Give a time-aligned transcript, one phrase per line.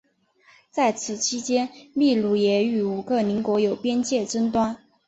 [0.71, 4.75] 在此期间秘鲁也与五个邻国有边界争端。